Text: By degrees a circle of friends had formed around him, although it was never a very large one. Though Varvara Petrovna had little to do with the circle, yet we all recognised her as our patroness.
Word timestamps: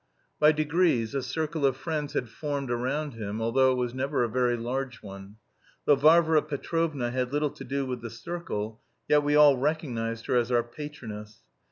By 0.39 0.51
degrees 0.51 1.13
a 1.13 1.21
circle 1.21 1.63
of 1.63 1.77
friends 1.77 2.13
had 2.13 2.27
formed 2.27 2.71
around 2.71 3.13
him, 3.13 3.39
although 3.39 3.71
it 3.73 3.77
was 3.77 3.93
never 3.93 4.23
a 4.23 4.27
very 4.29 4.57
large 4.57 5.03
one. 5.03 5.35
Though 5.85 5.93
Varvara 5.95 6.41
Petrovna 6.41 7.11
had 7.11 7.31
little 7.31 7.51
to 7.51 7.63
do 7.63 7.85
with 7.85 8.01
the 8.01 8.09
circle, 8.09 8.81
yet 9.07 9.21
we 9.21 9.35
all 9.35 9.57
recognised 9.57 10.25
her 10.25 10.35
as 10.37 10.51
our 10.51 10.63
patroness. 10.63 11.43